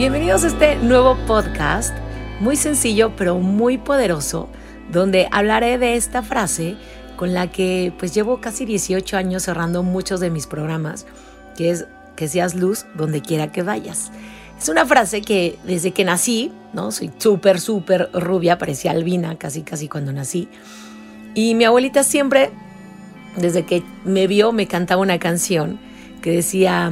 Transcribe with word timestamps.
Bienvenidos 0.00 0.44
a 0.44 0.46
este 0.46 0.76
nuevo 0.76 1.14
podcast, 1.26 1.94
muy 2.40 2.56
sencillo 2.56 3.14
pero 3.16 3.38
muy 3.38 3.76
poderoso, 3.76 4.48
donde 4.90 5.28
hablaré 5.30 5.76
de 5.76 5.96
esta 5.96 6.22
frase 6.22 6.76
con 7.16 7.34
la 7.34 7.52
que 7.52 7.92
pues 7.98 8.14
llevo 8.14 8.40
casi 8.40 8.64
18 8.64 9.18
años 9.18 9.42
cerrando 9.42 9.82
muchos 9.82 10.18
de 10.20 10.30
mis 10.30 10.46
programas, 10.46 11.04
que 11.54 11.68
es 11.68 11.86
que 12.16 12.28
seas 12.28 12.54
luz 12.54 12.86
donde 12.94 13.20
quiera 13.20 13.52
que 13.52 13.62
vayas. 13.62 14.10
Es 14.58 14.70
una 14.70 14.86
frase 14.86 15.20
que 15.20 15.58
desde 15.64 15.90
que 15.90 16.06
nací, 16.06 16.50
¿no? 16.72 16.92
Soy 16.92 17.10
súper, 17.18 17.60
súper 17.60 18.08
rubia, 18.14 18.56
parecía 18.56 18.92
albina 18.92 19.36
casi, 19.36 19.60
casi 19.60 19.86
cuando 19.86 20.14
nací. 20.14 20.48
Y 21.34 21.54
mi 21.54 21.64
abuelita 21.64 22.04
siempre, 22.04 22.52
desde 23.36 23.66
que 23.66 23.82
me 24.06 24.26
vio, 24.26 24.50
me 24.52 24.66
cantaba 24.66 25.02
una 25.02 25.18
canción 25.18 25.78
que 26.22 26.30
decía, 26.30 26.90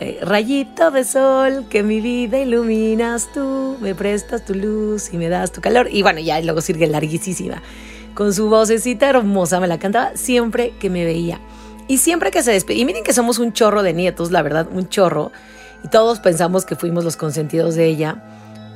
eh, 0.00 0.18
rayito 0.22 0.90
de 0.90 1.04
sol 1.04 1.66
que 1.68 1.82
mi 1.82 2.00
vida 2.00 2.38
iluminas 2.38 3.30
tú, 3.34 3.76
me 3.80 3.94
prestas 3.94 4.44
tu 4.46 4.54
luz 4.54 5.12
y 5.12 5.18
me 5.18 5.28
das 5.28 5.52
tu 5.52 5.60
calor. 5.60 5.88
Y 5.92 6.00
bueno, 6.00 6.20
ya 6.20 6.40
luego 6.40 6.62
sigue 6.62 6.86
larguísima. 6.86 7.62
Con 8.14 8.32
su 8.32 8.48
vocecita 8.48 9.10
hermosa 9.10 9.60
me 9.60 9.68
la 9.68 9.78
cantaba 9.78 10.12
siempre 10.14 10.72
que 10.80 10.88
me 10.88 11.04
veía. 11.04 11.38
Y 11.86 11.98
siempre 11.98 12.30
que 12.30 12.42
se 12.42 12.52
despedía, 12.52 12.82
y 12.82 12.84
miren 12.86 13.04
que 13.04 13.12
somos 13.12 13.38
un 13.38 13.52
chorro 13.52 13.82
de 13.82 13.92
nietos, 13.92 14.30
la 14.30 14.40
verdad, 14.42 14.68
un 14.72 14.88
chorro. 14.88 15.32
Y 15.84 15.88
todos 15.88 16.18
pensamos 16.20 16.64
que 16.64 16.76
fuimos 16.76 17.04
los 17.04 17.16
consentidos 17.16 17.74
de 17.74 17.86
ella 17.86 18.22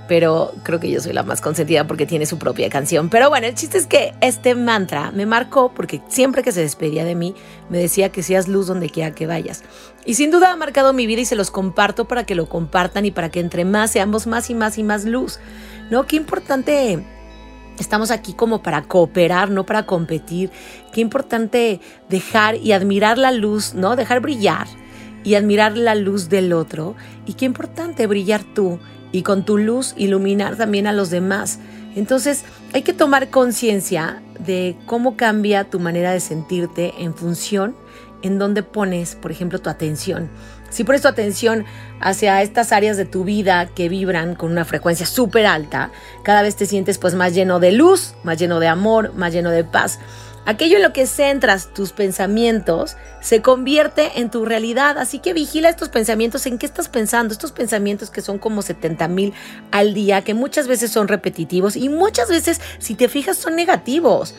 pero 0.06 0.52
creo 0.62 0.80
que 0.80 0.90
yo 0.90 1.00
soy 1.00 1.12
la 1.12 1.22
más 1.22 1.40
consentida 1.40 1.86
porque 1.86 2.06
tiene 2.06 2.26
su 2.26 2.38
propia 2.38 2.68
canción. 2.68 3.08
Pero 3.08 3.30
bueno, 3.30 3.46
el 3.46 3.54
chiste 3.54 3.78
es 3.78 3.86
que 3.86 4.12
este 4.20 4.54
mantra 4.54 5.10
me 5.12 5.26
marcó 5.26 5.72
porque 5.74 6.02
siempre 6.08 6.42
que 6.42 6.52
se 6.52 6.60
despedía 6.60 7.04
de 7.04 7.14
mí 7.14 7.34
me 7.70 7.78
decía 7.78 8.10
que 8.10 8.22
seas 8.22 8.48
luz 8.48 8.66
donde 8.66 8.90
quiera 8.90 9.14
que 9.14 9.26
vayas. 9.26 9.62
Y 10.04 10.14
sin 10.14 10.30
duda 10.30 10.52
ha 10.52 10.56
marcado 10.56 10.92
mi 10.92 11.06
vida 11.06 11.22
y 11.22 11.24
se 11.24 11.36
los 11.36 11.50
comparto 11.50 12.06
para 12.06 12.24
que 12.24 12.34
lo 12.34 12.48
compartan 12.48 13.06
y 13.06 13.10
para 13.10 13.30
que 13.30 13.40
entre 13.40 13.64
más 13.64 13.92
seamos 13.92 14.26
más 14.26 14.50
y 14.50 14.54
más 14.54 14.78
y 14.78 14.82
más 14.82 15.04
luz. 15.04 15.38
¿No? 15.90 16.06
Qué 16.06 16.16
importante 16.16 17.04
Estamos 17.78 18.12
aquí 18.12 18.34
como 18.34 18.62
para 18.62 18.82
cooperar, 18.82 19.50
no 19.50 19.66
para 19.66 19.84
competir. 19.84 20.52
Qué 20.92 21.00
importante 21.00 21.80
dejar 22.08 22.54
y 22.54 22.70
admirar 22.70 23.18
la 23.18 23.32
luz, 23.32 23.74
¿no? 23.74 23.96
Dejar 23.96 24.20
brillar 24.20 24.68
y 25.24 25.34
admirar 25.34 25.76
la 25.76 25.94
luz 25.94 26.28
del 26.28 26.52
otro. 26.52 26.94
Y 27.26 27.34
qué 27.34 27.46
importante 27.46 28.06
brillar 28.06 28.44
tú 28.54 28.78
y 29.10 29.22
con 29.22 29.44
tu 29.44 29.58
luz 29.58 29.94
iluminar 29.96 30.56
también 30.56 30.86
a 30.86 30.92
los 30.92 31.10
demás. 31.10 31.58
Entonces 31.96 32.44
hay 32.72 32.82
que 32.82 32.92
tomar 32.92 33.30
conciencia 33.30 34.22
de 34.38 34.76
cómo 34.86 35.16
cambia 35.16 35.64
tu 35.64 35.80
manera 35.80 36.12
de 36.12 36.20
sentirte 36.20 36.92
en 36.98 37.14
función 37.14 37.74
en 38.22 38.38
donde 38.38 38.62
pones, 38.62 39.16
por 39.16 39.30
ejemplo, 39.30 39.60
tu 39.60 39.68
atención. 39.68 40.30
Si 40.70 40.82
pones 40.82 41.02
tu 41.02 41.08
atención 41.08 41.66
hacia 42.00 42.42
estas 42.42 42.72
áreas 42.72 42.96
de 42.96 43.04
tu 43.04 43.22
vida 43.22 43.66
que 43.66 43.88
vibran 43.88 44.34
con 44.34 44.50
una 44.50 44.64
frecuencia 44.64 45.06
súper 45.06 45.46
alta, 45.46 45.92
cada 46.24 46.42
vez 46.42 46.56
te 46.56 46.66
sientes 46.66 46.98
pues 46.98 47.14
más 47.14 47.34
lleno 47.34 47.60
de 47.60 47.70
luz, 47.70 48.14
más 48.24 48.38
lleno 48.38 48.58
de 48.58 48.66
amor, 48.66 49.14
más 49.14 49.32
lleno 49.32 49.50
de 49.50 49.62
paz. 49.62 50.00
Aquello 50.46 50.76
en 50.76 50.82
lo 50.82 50.92
que 50.92 51.06
centras 51.06 51.72
tus 51.72 51.92
pensamientos 51.92 52.96
se 53.20 53.40
convierte 53.40 54.20
en 54.20 54.30
tu 54.30 54.44
realidad. 54.44 54.98
Así 54.98 55.18
que 55.18 55.32
vigila 55.32 55.68
estos 55.68 55.88
pensamientos. 55.88 56.46
¿En 56.46 56.58
qué 56.58 56.66
estás 56.66 56.88
pensando? 56.88 57.32
Estos 57.32 57.52
pensamientos 57.52 58.10
que 58.10 58.20
son 58.20 58.38
como 58.38 58.60
70 58.60 59.08
mil 59.08 59.32
al 59.70 59.94
día, 59.94 60.22
que 60.22 60.34
muchas 60.34 60.68
veces 60.68 60.90
son 60.90 61.08
repetitivos 61.08 61.76
y 61.76 61.88
muchas 61.88 62.28
veces, 62.28 62.60
si 62.78 62.94
te 62.94 63.08
fijas, 63.08 63.38
son 63.38 63.56
negativos. 63.56 64.34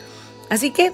Así 0.48 0.70
que 0.70 0.92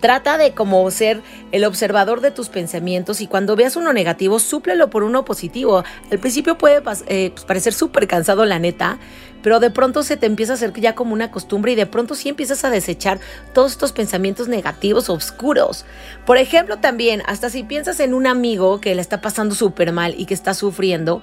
Trata 0.00 0.38
de 0.38 0.52
como 0.52 0.90
ser 0.90 1.20
el 1.52 1.64
observador 1.64 2.22
de 2.22 2.30
tus 2.30 2.48
pensamientos 2.48 3.20
y 3.20 3.26
cuando 3.26 3.54
veas 3.54 3.76
uno 3.76 3.92
negativo, 3.92 4.38
súplelo 4.38 4.88
por 4.88 5.02
uno 5.02 5.24
positivo. 5.26 5.84
Al 6.10 6.18
principio 6.18 6.56
puede 6.56 6.82
eh, 7.06 7.30
pues, 7.34 7.44
parecer 7.44 7.74
súper 7.74 8.08
cansado, 8.08 8.46
la 8.46 8.58
neta, 8.58 8.98
pero 9.42 9.60
de 9.60 9.70
pronto 9.70 10.02
se 10.02 10.16
te 10.16 10.26
empieza 10.26 10.52
a 10.52 10.54
hacer 10.54 10.72
ya 10.80 10.94
como 10.94 11.12
una 11.12 11.30
costumbre 11.30 11.72
y 11.72 11.74
de 11.74 11.86
pronto 11.86 12.14
sí 12.14 12.30
empiezas 12.30 12.64
a 12.64 12.70
desechar 12.70 13.20
todos 13.52 13.72
estos 13.72 13.92
pensamientos 13.92 14.48
negativos, 14.48 15.10
oscuros. 15.10 15.84
Por 16.24 16.38
ejemplo, 16.38 16.78
también, 16.78 17.22
hasta 17.26 17.50
si 17.50 17.62
piensas 17.62 18.00
en 18.00 18.14
un 18.14 18.26
amigo 18.26 18.80
que 18.80 18.94
le 18.94 19.02
está 19.02 19.20
pasando 19.20 19.54
súper 19.54 19.92
mal 19.92 20.14
y 20.16 20.26
que 20.26 20.34
está 20.34 20.54
sufriendo, 20.54 21.20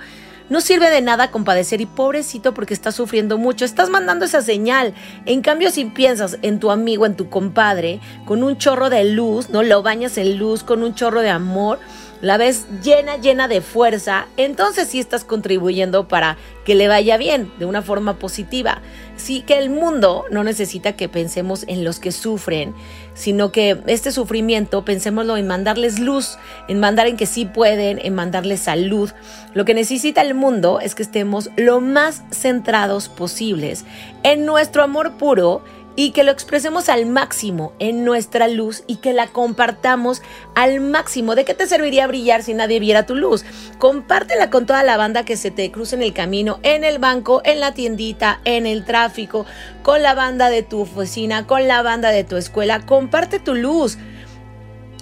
no 0.50 0.62
sirve 0.62 0.90
de 0.90 1.02
nada 1.02 1.32
compadecer 1.32 1.82
y 1.82 1.86
pobrecito 1.86 2.54
porque 2.54 2.74
está 2.74 2.92
sufriendo 2.92 3.38
mucho. 3.38 3.66
Estás 3.66 3.90
mandando 3.90 4.26
esa 4.26 4.42
señal. 4.42 4.94
En 5.26 5.42
cambio, 5.42 5.72
si 5.72 5.86
piensas 5.86 6.40
en 6.42 6.60
tu 6.60 6.72
amigo, 6.72 7.06
en 7.06 7.16
tu 7.16 7.30
compadre, 7.30 8.00
con 8.26 8.44
un 8.44 8.58
chorro 8.58 8.90
de 8.90 9.04
luz, 9.06 9.50
¿no? 9.50 9.64
Lo 9.64 9.84
bañas 9.84 10.18
en 10.18 10.38
luz, 10.38 10.64
con 10.64 10.84
un 10.84 10.96
chorro 10.96 11.22
de 11.22 11.30
amor, 11.30 11.80
la 12.22 12.38
ves 12.38 12.66
llena, 12.84 13.18
llena 13.18 13.48
de 13.48 13.62
fuerza, 13.62 14.28
entonces 14.38 14.88
sí 14.88 15.00
estás 15.00 15.24
contribuyendo 15.24 16.08
para 16.08 16.38
que 16.66 16.76
le 16.76 16.88
vaya 16.88 17.18
bien 17.18 17.52
de 17.60 17.66
una 17.66 17.82
forma 17.82 18.20
positiva. 18.20 18.82
Sí 19.16 19.42
que 19.42 19.58
el 19.58 19.70
mundo 19.70 20.26
no 20.32 20.44
necesita 20.44 20.94
que 20.94 21.10
pensemos 21.10 21.64
en 21.68 21.84
los 21.84 22.00
que 22.00 22.12
sufren, 22.12 22.76
sino 23.14 23.52
que 23.52 23.82
este 23.88 24.12
sufrimiento 24.12 24.84
pensémoslo 24.84 25.38
en 25.38 25.48
mandarles 25.48 26.00
luz, 26.00 26.38
en 26.68 26.80
mandar 26.80 27.08
en 27.08 27.18
que 27.18 27.26
sí 27.26 27.46
pueden, 27.46 28.00
en 28.04 28.14
mandarles 28.16 28.62
salud. 28.62 29.12
Lo 29.54 29.66
que 29.66 29.74
necesita 29.74 30.22
el 30.22 30.34
mundo 30.34 30.80
es 30.80 30.94
que 30.94 31.04
estemos 31.04 31.50
lo 31.56 31.82
más 31.82 32.24
centrados 32.32 33.10
posibles 33.10 33.86
en 34.24 34.46
nuestro 34.46 34.84
amor 34.84 35.14
puro 35.14 35.64
y 35.98 36.12
que 36.12 36.24
lo 36.24 36.32
expresemos 36.32 36.90
al 36.90 37.08
máximo 37.08 37.74
en 37.80 38.06
nuestra 38.06 38.48
luz 38.48 38.84
y 38.86 38.98
que 38.98 39.14
la 39.14 39.28
compartamos 39.28 40.22
al 40.54 40.80
máximo. 40.80 41.34
¿De 41.34 41.44
qué 41.44 41.56
te 41.56 41.66
serviría 41.66 42.06
brillar 42.06 42.44
si 42.44 42.54
nadie 42.54 42.80
viera 42.80 43.08
tu 43.08 43.16
luz? 43.16 43.44
Compártela 43.80 44.52
con 44.52 44.68
toda 44.68 44.84
la 44.84 44.96
banda 44.96 45.26
que 45.26 45.36
se 45.36 45.50
te 45.50 45.72
cruce 45.72 45.96
en 45.96 46.04
el 46.04 46.14
camino, 46.14 46.60
en 46.62 46.84
el 46.84 47.00
banco, 47.00 47.42
en 47.44 47.60
la 47.60 47.74
tiendita, 47.74 48.40
en 48.46 48.68
el 48.68 48.86
tráfico, 48.86 49.48
con 49.82 50.04
la 50.04 50.14
banda 50.14 50.52
de 50.52 50.62
tu 50.62 50.82
oficina, 50.82 51.48
con 51.48 51.68
la 51.68 51.82
banda 51.82 52.12
de 52.12 52.24
tu 52.24 52.38
escuela. 52.38 52.86
Comparte 52.86 53.40
tu 53.40 53.56
luz. 53.56 53.98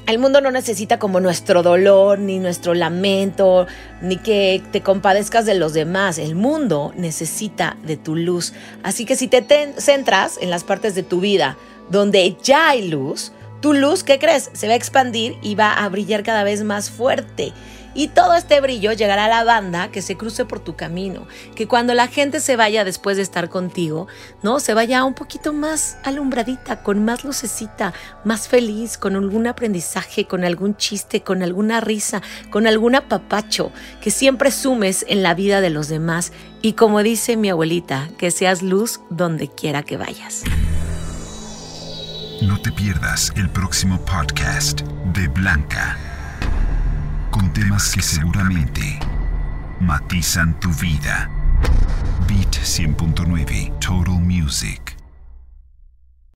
El 0.08 0.20
mundo 0.20 0.40
no 0.40 0.52
necesita 0.52 1.00
como 1.00 1.20
nuestro 1.20 1.64
dolor, 1.64 2.20
ni 2.20 2.38
nuestro 2.38 2.76
lamento, 2.76 3.66
ni 4.02 4.18
que 4.18 4.62
te 4.72 4.82
compadezcas 4.82 5.48
de 5.48 5.56
los 5.56 5.74
demás. 5.74 6.20
El 6.20 6.36
mundo 6.36 6.94
necesita 6.96 7.76
de 7.84 7.98
tu 7.98 8.16
luz. 8.16 8.54
Así 8.84 9.06
que 9.06 9.16
si 9.16 9.28
te 9.28 9.44
centras 9.78 10.38
en 10.40 10.52
las 10.52 10.64
partes 10.64 10.94
de 10.94 11.02
tu 11.02 11.22
vida 11.22 11.58
donde 11.90 12.38
ya 12.44 12.70
hay 12.70 12.88
luz, 12.88 13.32
tu 13.62 13.74
luz, 13.74 14.04
¿qué 14.04 14.20
crees? 14.20 14.52
Se 14.54 14.68
va 14.68 14.74
a 14.74 14.78
expandir 14.78 15.38
y 15.42 15.56
va 15.56 15.74
a 15.74 15.90
brillar 15.90 16.22
cada 16.22 16.44
vez 16.44 16.64
más 16.64 16.92
fuerte. 16.92 17.52
Y 17.98 18.10
todo 18.10 18.36
este 18.36 18.60
brillo 18.60 18.92
llegará 18.92 19.26
a 19.26 19.30
la 19.30 19.46
banda 19.46 19.90
que 19.90 20.02
se 20.02 20.18
cruce 20.18 20.44
por 20.44 20.60
tu 20.60 20.76
camino. 20.76 21.28
Que 21.56 21.66
cuando 21.66 21.94
la 21.94 22.08
gente 22.08 22.42
se 22.42 22.58
vaya 22.58 22.84
después 22.84 23.16
de 23.16 23.24
estar 23.24 23.50
contigo, 23.50 24.08
¿no? 24.44 24.60
Se 24.60 24.74
vaya 24.74 25.06
un 25.06 25.14
poquito 25.14 25.54
más 25.54 25.98
alumbradita, 26.04 26.84
con 26.84 27.06
más 27.06 27.24
lucecita, 27.24 27.94
más 28.26 28.50
feliz, 28.50 28.98
con 28.98 29.16
algún 29.16 29.48
aprendizaje, 29.48 30.28
con 30.28 30.44
algún 30.44 30.76
chiste, 30.76 31.22
con 31.22 31.42
alguna 31.42 31.80
risa, 31.80 32.22
con 32.50 32.68
algún 32.68 32.96
apapacho, 32.96 33.72
que 34.02 34.12
siempre 34.12 34.52
sumes 34.52 35.06
en 35.08 35.24
la 35.24 35.34
vida 35.34 35.62
de 35.62 35.70
los 35.70 35.88
demás. 35.88 36.34
Y 36.62 36.74
como 36.74 37.02
dice 37.02 37.38
mi 37.38 37.50
abuelita, 37.50 38.10
que 38.18 38.30
seas 38.30 38.62
luz 38.62 39.00
donde 39.10 39.48
quiera 39.48 39.84
que 39.84 39.96
vayas. 39.96 40.44
No 42.42 42.62
te 42.62 42.74
pierdas 42.74 43.32
el 43.38 43.50
próximo 43.50 44.04
podcast 44.04 44.82
de 45.14 45.30
Blanca 45.30 46.05
temas 47.56 47.94
que 47.94 48.02
seguramente 48.02 49.00
matizan 49.80 50.60
tu 50.60 50.70
vida. 50.74 51.30
Beat 52.28 52.52
100.9 52.52 53.80
Total 53.80 54.20
Music. 54.20 54.95